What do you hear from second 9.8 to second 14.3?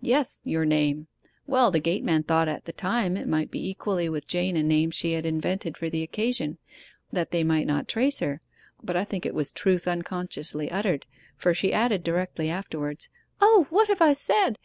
unconsciously uttered, for she added directly afterwards: "O, what have I